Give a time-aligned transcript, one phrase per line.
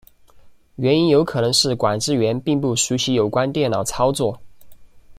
[0.77, 4.41] 原因有可能是管制员并不熟习有关电脑操作。